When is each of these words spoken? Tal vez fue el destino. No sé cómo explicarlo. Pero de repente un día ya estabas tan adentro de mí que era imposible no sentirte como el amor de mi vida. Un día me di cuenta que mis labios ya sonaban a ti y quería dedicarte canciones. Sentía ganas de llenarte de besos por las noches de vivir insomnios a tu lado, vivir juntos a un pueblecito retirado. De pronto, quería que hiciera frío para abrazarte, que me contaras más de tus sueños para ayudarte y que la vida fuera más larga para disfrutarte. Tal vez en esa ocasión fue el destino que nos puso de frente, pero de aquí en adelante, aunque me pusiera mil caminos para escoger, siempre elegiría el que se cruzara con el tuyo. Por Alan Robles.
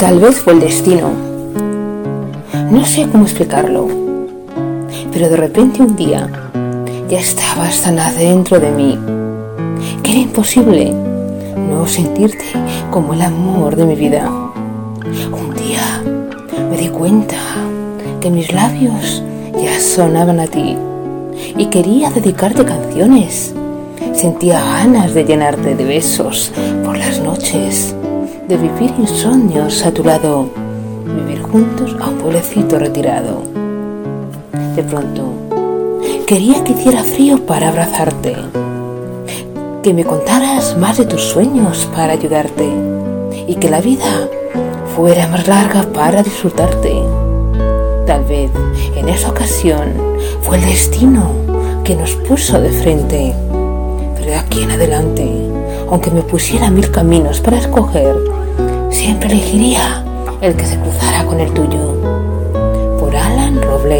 Tal 0.00 0.18
vez 0.18 0.40
fue 0.40 0.54
el 0.54 0.60
destino. 0.60 1.10
No 2.70 2.86
sé 2.86 3.06
cómo 3.12 3.24
explicarlo. 3.24 3.86
Pero 5.12 5.28
de 5.28 5.36
repente 5.36 5.82
un 5.82 5.94
día 5.94 6.26
ya 7.10 7.20
estabas 7.20 7.82
tan 7.82 7.98
adentro 7.98 8.58
de 8.58 8.70
mí 8.70 8.98
que 10.02 10.12
era 10.12 10.20
imposible 10.20 10.94
no 11.68 11.86
sentirte 11.86 12.46
como 12.90 13.12
el 13.12 13.20
amor 13.20 13.76
de 13.76 13.84
mi 13.84 13.94
vida. 13.94 14.30
Un 14.30 15.54
día 15.54 16.02
me 16.70 16.78
di 16.78 16.88
cuenta 16.88 17.36
que 18.22 18.30
mis 18.30 18.54
labios 18.54 19.22
ya 19.62 19.78
sonaban 19.78 20.40
a 20.40 20.46
ti 20.46 20.78
y 21.58 21.66
quería 21.66 22.10
dedicarte 22.10 22.64
canciones. 22.64 23.54
Sentía 24.14 24.62
ganas 24.62 25.12
de 25.12 25.26
llenarte 25.26 25.74
de 25.74 25.84
besos 25.84 26.52
por 26.86 26.96
las 26.96 27.20
noches 27.20 27.94
de 28.50 28.56
vivir 28.56 28.92
insomnios 28.98 29.86
a 29.86 29.92
tu 29.92 30.02
lado, 30.02 30.50
vivir 31.06 31.40
juntos 31.40 31.96
a 32.00 32.08
un 32.08 32.16
pueblecito 32.16 32.80
retirado. 32.80 33.44
De 34.74 34.82
pronto, 34.82 35.32
quería 36.26 36.64
que 36.64 36.72
hiciera 36.72 37.04
frío 37.04 37.46
para 37.46 37.68
abrazarte, 37.68 38.34
que 39.84 39.94
me 39.94 40.04
contaras 40.04 40.76
más 40.76 40.98
de 40.98 41.04
tus 41.04 41.22
sueños 41.22 41.88
para 41.94 42.14
ayudarte 42.14 42.68
y 43.46 43.54
que 43.54 43.70
la 43.70 43.80
vida 43.80 44.28
fuera 44.96 45.28
más 45.28 45.46
larga 45.46 45.84
para 45.84 46.24
disfrutarte. 46.24 46.92
Tal 48.04 48.24
vez 48.24 48.50
en 48.96 49.08
esa 49.08 49.30
ocasión 49.30 49.92
fue 50.42 50.56
el 50.56 50.64
destino 50.64 51.30
que 51.84 51.94
nos 51.94 52.16
puso 52.16 52.60
de 52.60 52.70
frente, 52.70 53.32
pero 54.16 54.26
de 54.26 54.34
aquí 54.34 54.64
en 54.64 54.72
adelante, 54.72 55.30
aunque 55.88 56.10
me 56.10 56.22
pusiera 56.22 56.68
mil 56.68 56.90
caminos 56.90 57.38
para 57.38 57.58
escoger, 57.58 58.39
siempre 59.00 59.32
elegiría 59.32 60.04
el 60.42 60.54
que 60.54 60.66
se 60.66 60.78
cruzara 60.78 61.24
con 61.24 61.40
el 61.40 61.50
tuyo. 61.54 61.94
Por 62.98 63.16
Alan 63.16 63.62
Robles. 63.62 63.99